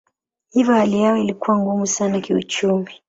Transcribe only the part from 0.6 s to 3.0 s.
hali yao ilikuwa ngumu sana kiuchumi.